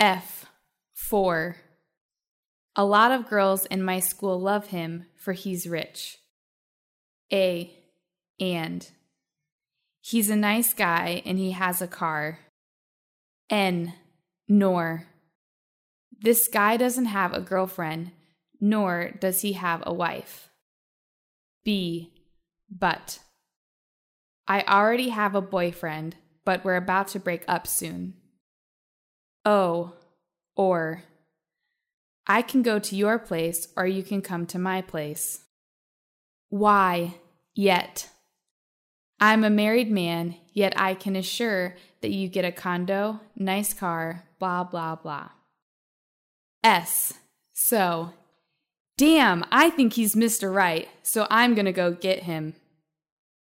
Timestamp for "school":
3.98-4.40